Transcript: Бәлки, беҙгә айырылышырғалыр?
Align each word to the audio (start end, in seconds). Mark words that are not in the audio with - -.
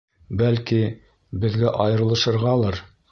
Бәлки, 0.39 0.79
беҙгә 1.43 1.75
айырылышырғалыр? 1.85 2.81